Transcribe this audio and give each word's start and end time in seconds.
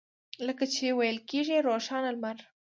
لکه 0.47 0.63
چې 0.73 0.85
ویل 0.97 1.17
کېږي 1.29 1.57
روښانه 1.67 2.09
لمر. 2.15 2.37